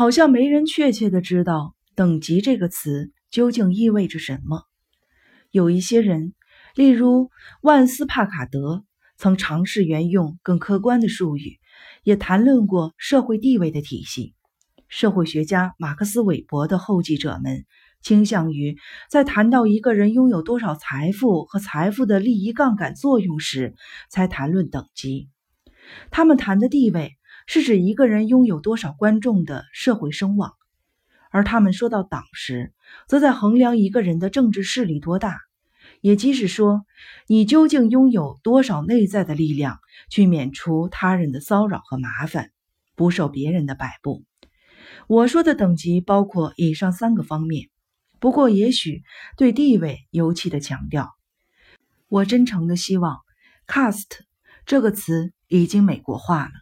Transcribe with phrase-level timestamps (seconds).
[0.00, 4.62] 好像没人确切的知道“等级”这个词究竟意味着什么。
[5.50, 6.32] 有一些人，
[6.74, 7.28] 例如
[7.60, 8.86] 万斯帕卡德，
[9.18, 11.58] 曾尝试沿用更客观的术语，
[12.02, 14.32] 也谈论过社会地位的体系。
[14.88, 17.66] 社会学家马克思韦伯的后继者们。
[18.00, 18.78] 倾向于
[19.10, 23.74] 在谈到一个人拥有多少财富和财富的利益杠杆作用时，
[24.08, 25.28] 才谈论等级。
[26.10, 27.18] 他们谈的地位
[27.52, 30.54] 是指一个人拥有多少观众的社会声望，
[31.32, 32.72] 而他们说到党时，
[33.08, 35.40] 则在衡量一个人的政治势力多大，
[36.00, 36.86] 也即是说，
[37.26, 42.52] 你究竟拥有多少内在的力量去免除他人的骚扰和麻烦，
[42.94, 44.22] 不受别人的摆布。
[45.08, 47.68] 我说的等级包括以上三个方面。
[48.20, 49.02] 不过，也许
[49.36, 51.16] 对地位尤其的强调。
[52.06, 53.18] 我真诚的希望
[53.66, 54.20] “cast”
[54.66, 56.52] 这个词已经美国化了，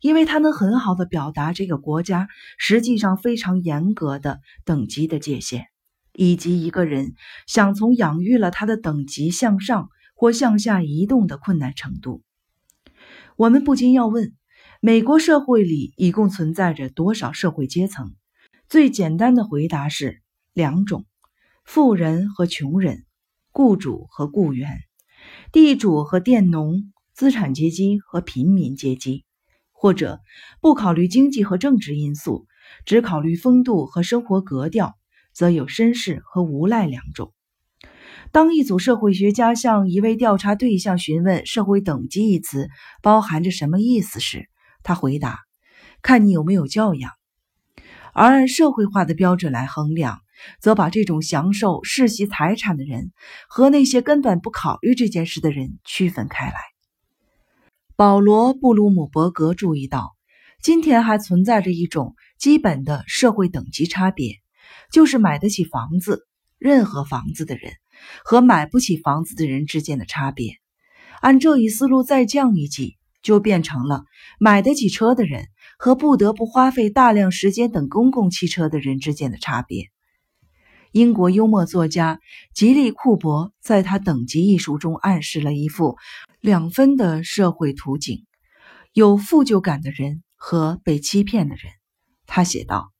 [0.00, 2.28] 因为它能很好的表达这个国家
[2.58, 5.66] 实际上非常严格的等级的界限，
[6.12, 7.14] 以及一个人
[7.46, 12.22] 想从养育了他的等级向上或向下移动的困难程度。
[13.36, 14.34] 我们不禁要问：
[14.80, 18.14] 美国社会里一共存在着多少社会阶层？
[18.68, 20.22] 最简单的回答是。
[20.52, 21.06] 两种，
[21.64, 23.06] 富人和穷人，
[23.52, 24.80] 雇主和雇员，
[25.52, 29.24] 地主和佃农，资产阶级和平民阶级，
[29.80, 30.20] 或者
[30.60, 32.46] 不考虑经济和政治因素，
[32.84, 34.94] 只考虑风度和生活格调，
[35.32, 37.32] 则有绅士和无赖两种。
[38.30, 42.68] 当一组社会学家向一位调查对象询问“社会等级”一词
[43.02, 44.50] 包含着什么意思时，
[44.82, 45.38] 他回答
[46.02, 47.12] ：“看你有没有教养。”
[48.12, 50.20] 而按社会化的标准来衡量。
[50.58, 53.12] 则把这种享受世袭财产的人
[53.46, 56.79] 和那些根本不考虑这件事的人区分开来。
[58.00, 60.16] 保罗·布鲁姆伯格注意到，
[60.62, 64.36] 今天还存在着一种基本的社会等级差别，
[64.90, 66.26] 就是买得起房子
[66.56, 67.74] （任何房子）的人
[68.24, 70.54] 和买不起房子的人之间的差别。
[71.20, 74.04] 按这一思路再降一级，就变成了
[74.38, 75.48] 买得起车的人
[75.78, 79.90] 和不得不花费大量时间等公共汽车的人之间的差别。
[80.92, 82.18] 英国幽默作家
[82.52, 85.96] 吉利库伯在他《等级》一书中暗示了一幅
[86.40, 88.24] 两分的社会图景：
[88.92, 91.72] 有负疚感的人和被欺骗的人。
[92.26, 92.90] 他写道：“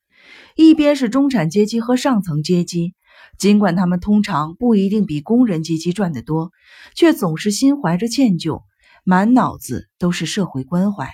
[0.55, 2.95] 一边是中产阶级和上层阶级，
[3.39, 6.53] 尽管他们通常不一定比工人阶级赚得多，
[6.95, 8.63] 却总是心怀着歉疚，
[9.03, 11.07] 满脑子都是社会关怀；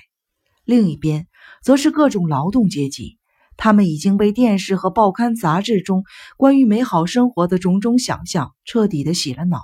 [0.66, 1.26] 另一边
[1.62, 3.16] 则是各种劳动阶级。”
[3.56, 6.05] 他们已经被电视和报刊杂志中
[6.37, 9.61] 关于美好生活的种种想象彻底的洗了脑，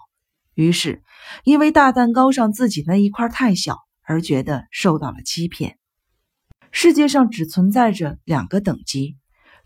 [0.54, 1.02] 于是
[1.44, 5.78] 因为大蛋糕上自己那一块太小而觉得受到了欺骗。
[6.70, 9.16] 世界上只存在着两个等级，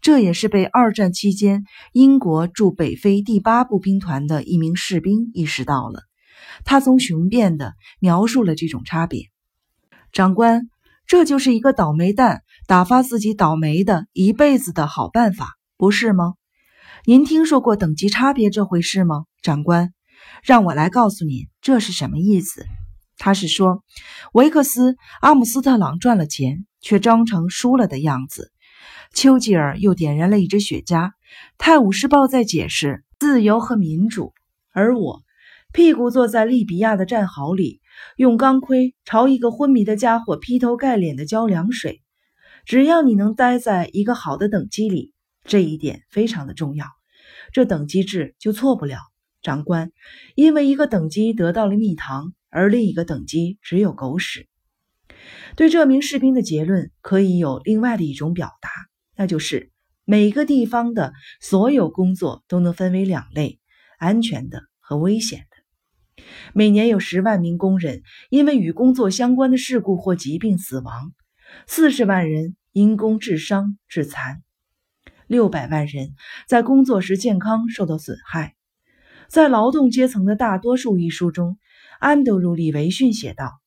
[0.01, 6.03] 这也是被二战期间英国驻北非第八步兵团的一名士兵意识到了。
[6.65, 9.31] 他从雄辩地描述了这种差别，
[10.13, 10.69] 长官。
[11.07, 16.35] 这就是一个倒霉蛋打发自己倒霉的一辈子的好办法，不是吗？
[17.05, 19.93] 您听说过等级差别这回事吗，长官？
[20.43, 22.67] 让我来告诉您，这是什么意思？
[23.19, 23.85] 他是说，
[24.33, 28.51] 维克斯·阿姆斯特朗赚了钱，却装成输了的样子。
[29.15, 31.09] 丘吉尔又点燃了一支雪茄。
[31.57, 34.35] 《泰晤士报》在解释自由和民主，
[34.73, 35.23] 而我
[35.73, 37.81] 屁股坐在利比亚的战壕里。
[38.17, 42.03] 用钢盔朝一个昏迷的家伙劈头盖脸的浇凉水。
[42.65, 45.13] 只要你能待在一个好的等级里，
[45.45, 46.87] 这一点非常的重要，
[47.53, 48.99] 这等级制就错不了，
[49.41, 49.93] 长官。
[50.35, 54.49] 因为一个等级得到了蜜糖，而另一个等级只有狗屎。
[55.55, 58.69] 对这名士兵的结论可以有另外的一种表达，
[59.15, 59.71] 那就是
[60.05, 63.61] 每个地方的所有工作都能分为两类：
[63.99, 65.56] 安全的和危险的。
[66.53, 71.13] 每年有十万名工人因为与工作相关的事故或疾病死亡，
[71.67, 74.43] 四十万人因工致伤致残，
[75.27, 76.15] 六百万人
[76.49, 78.55] 在工作时健康受到损害。
[79.29, 81.59] 在《劳动阶层的大多数》一书中，
[81.99, 83.61] 安德鲁·李维逊写道：“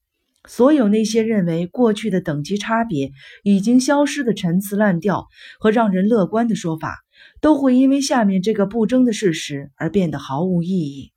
[0.48, 3.12] 所有那些认为过去的等级差别
[3.44, 5.28] 已经消失的陈词滥调
[5.60, 7.04] 和让人乐观的说法，
[7.42, 11.12] 都会因为下面这个不争的事实而变得毫无意义。”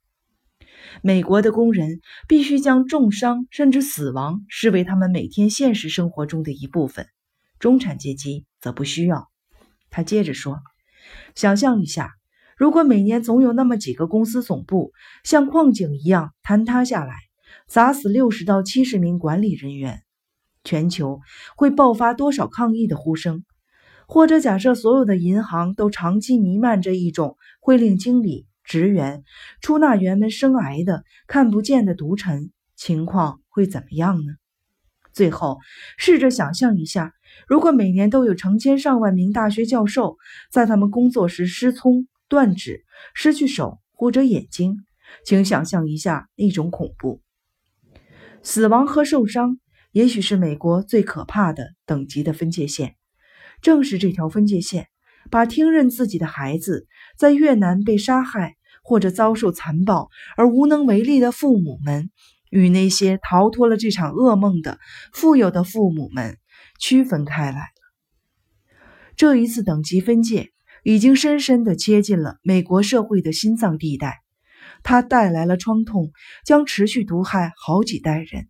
[1.01, 7.07] 美国的工人必须将重伤甚至死亡视为他们每天现实生活中的一部分，
[7.59, 9.29] 中产阶级则不需要。
[9.89, 10.59] 他接着说
[11.35, 12.11] ：“想象一下，
[12.57, 14.91] 如果每年总有那么几个公司总部
[15.23, 17.15] 像矿井一样坍塌下来，
[17.67, 20.03] 砸死六十到七十名管理人员，
[20.63, 21.21] 全球
[21.55, 23.43] 会爆发多少抗议的呼声？
[24.05, 29.23] 或者假设所有的银行都长期弥漫着一种会令经理、职员、
[29.61, 34.33] 出纳员们生癌的看不见的毒尘，情况会怎么样呢？
[35.13, 35.59] 最后，
[35.97, 37.13] 试着想象一下，
[37.47, 40.17] 如果每年都有成千上万名大学教授
[40.51, 42.83] 在他们工作时失聪、断指、
[43.13, 44.85] 失去手或者眼睛，
[45.23, 47.21] 请想象一下那种恐怖。
[48.41, 49.59] 死亡和受伤，
[49.91, 52.95] 也许是美国最可怕的等级的分界线。
[53.61, 54.87] 正是这条分界线，
[55.29, 56.87] 把听任自己的孩子
[57.23, 62.09] 在越南被杀害或者遭受残暴而无能为力的父母们，
[62.49, 64.77] 与那些逃脱了这场噩梦的
[65.13, 66.37] 富有的父母们
[66.81, 67.69] 区分开来。
[69.15, 70.49] 这一次等级分界
[70.83, 74.19] 已经深深地切进了美国社会的心脏地带。
[74.83, 76.11] 它带来了创痛，
[76.45, 78.49] 将持续毒害好几代人。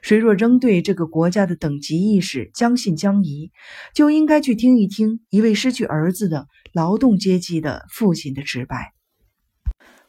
[0.00, 3.50] 谁若仍对这个国家的等级意识将信将疑，
[3.92, 8.92] 就应该去听一听一位失去儿子的劳动阶级的父亲的直白。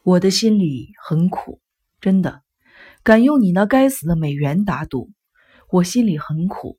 [0.02, 1.60] 我的心里很苦，
[2.00, 2.42] 真的，
[3.02, 5.10] 敢用你那该死的美元打赌。
[5.70, 6.78] 我心里很苦，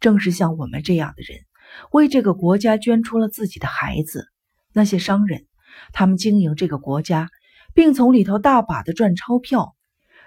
[0.00, 1.40] 正是像我们这样的人，
[1.92, 4.26] 为这个国家捐出了自己的孩子。
[4.72, 5.46] 那些商人，
[5.92, 7.28] 他们经营这个国家。
[7.76, 9.76] 并从里头大把的赚钞票。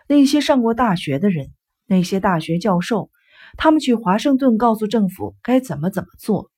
[0.08, 1.52] 那些上过大学的人，
[1.88, 3.10] 那些大学教授，
[3.58, 6.52] 他们去华盛顿告诉政府该怎么怎么做。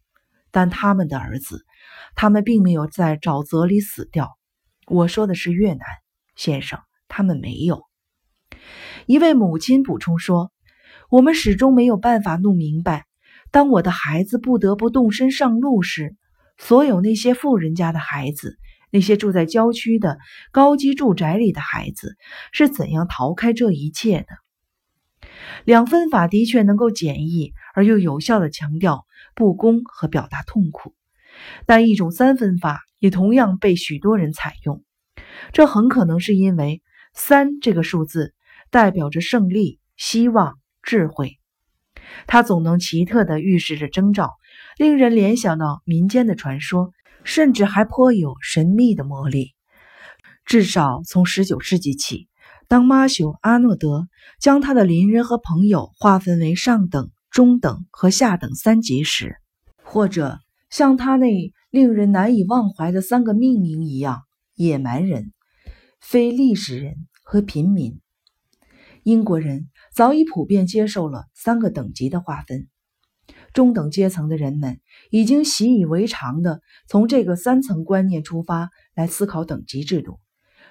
[0.51, 1.65] 但他们的儿子，
[2.15, 4.37] 他们并没有在沼泽里死掉。
[4.87, 5.85] 我说的是越南
[6.35, 7.83] 先生，他们没有。
[9.05, 10.51] 一位母亲补充说
[11.09, 13.05] ：“我们始终没有办法弄明白，
[13.51, 16.15] 当我的孩子不得不动身上路时，
[16.57, 18.57] 所有那些富人家的孩子。”
[18.93, 20.17] 那些住在郊区的
[20.51, 22.17] 高级住宅里的孩子
[22.51, 25.27] 是怎样逃开这一切的？
[25.63, 30.93] 两分法的确能够简易而又有效地强调不公和表达痛苦，
[31.65, 34.83] 但一种三分法也同样被许多人采用。
[35.53, 36.81] 这很可能是因为
[37.13, 38.33] 三这个数字
[38.69, 41.39] 代表着胜利、希望、智慧，
[42.27, 44.31] 它总能奇特地预示着征兆，
[44.77, 46.91] 令人联想到民间的传说。
[47.23, 49.53] 甚至还颇有神秘的魔力。
[50.43, 52.27] 至少从十九世纪起，
[52.67, 54.07] 当马修·阿诺德
[54.39, 59.35] 将他的邻人和朋友划分为上等、中等和下等三级时，
[59.83, 60.39] 或者
[60.71, 64.23] 像他那令人难以忘怀的三个命名一样，
[64.55, 65.33] 野蛮人、
[65.99, 67.99] 非历史人和平民，
[69.03, 72.69] 英国人早已普遍接受了三个等级的划分。
[73.53, 74.79] 中等阶层的人们
[75.09, 80.19] 已经习以为常地从这个三层观念出发来思考等级制度。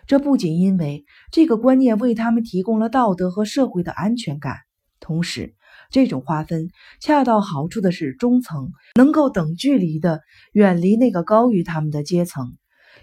[0.07, 4.57] 这不仅因为这个观念为他们提供了道德和社会的安全感，
[4.99, 5.55] 同时
[5.91, 6.71] 这种划分
[7.01, 10.21] 恰到好处的是中层能够等距离的
[10.53, 12.57] 远离那个高于他们的阶层，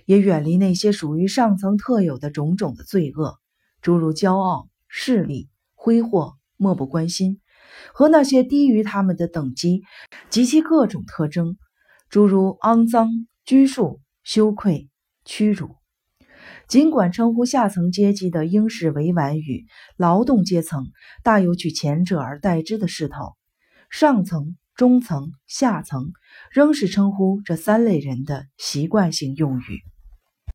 [0.06, 3.38] 也远离那些属于上层特有的种种的罪恶，
[3.82, 7.42] 诸如骄傲、势力、挥霍、漠不关心。
[7.94, 9.84] 和那些低于他们的等级
[10.30, 11.58] 及其各种特征，
[12.10, 14.90] 诸如肮脏、拘束、羞愧、
[15.26, 15.76] 屈辱。
[16.68, 20.88] 尽管称呼下层阶级的英式委婉语“劳动阶层”
[21.24, 23.38] 大有取前者而代之的势头，
[23.90, 26.12] 上层、中层、下层
[26.52, 29.82] 仍是称呼这三类人的习惯性用语。